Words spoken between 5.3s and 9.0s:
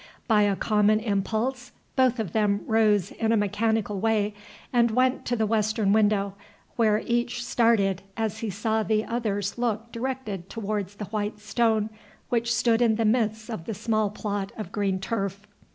the western window, where each started, as he saw